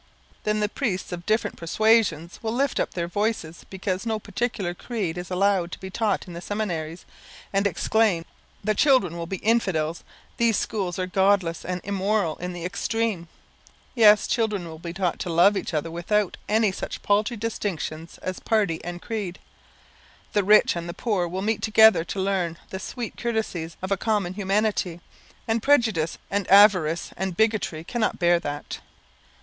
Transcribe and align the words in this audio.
Then 0.45 0.61
the 0.61 0.67
priests 0.67 1.11
of 1.11 1.27
different 1.27 1.57
persuasions 1.57 2.39
lift 2.41 2.79
up 2.79 2.95
their 2.95 3.07
voices 3.07 3.65
because 3.69 4.03
no 4.03 4.17
particular 4.17 4.73
creed 4.73 5.15
is 5.15 5.29
allowed 5.29 5.71
to 5.73 5.79
be 5.79 5.91
taught 5.91 6.25
in 6.27 6.33
the 6.33 6.41
seminaries, 6.41 7.05
and 7.53 7.67
exclaim 7.67 8.25
"The 8.63 8.73
children 8.73 9.15
will 9.15 9.27
be 9.27 9.37
infidels. 9.45 10.03
These 10.37 10.57
schools 10.57 10.97
are 10.97 11.05
godless 11.05 11.63
and 11.63 11.81
immoral 11.83 12.37
in 12.37 12.51
the 12.51 12.65
extreme." 12.65 13.27
Yes; 13.93 14.25
children 14.25 14.67
will 14.67 14.79
be 14.79 14.91
taught 14.91 15.19
to 15.19 15.29
love 15.29 15.55
each 15.55 15.71
other 15.71 15.91
without 15.91 16.35
any 16.49 16.71
such 16.71 17.03
paltry 17.03 17.37
distinctions 17.37 18.17
as 18.23 18.39
party 18.39 18.83
and 18.83 19.03
creed. 19.03 19.37
The 20.33 20.43
rich 20.43 20.75
and 20.75 20.89
the 20.89 20.95
poor 20.95 21.27
will 21.27 21.43
meet 21.43 21.61
together 21.61 22.03
to 22.05 22.19
learn 22.19 22.57
the 22.71 22.79
sweet 22.79 23.17
courtesies 23.17 23.77
of 23.83 23.91
a 23.91 23.97
common 23.97 24.33
humanity, 24.33 24.99
and 25.47 25.61
prejudice 25.61 26.17
and 26.31 26.47
avarice 26.49 27.11
and 27.15 27.37
bigotry 27.37 27.83
cannot 27.83 28.17
bear 28.17 28.39
that. 28.39 28.79